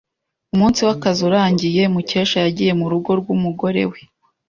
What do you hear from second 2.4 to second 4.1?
yagiye murugo rwumugore we.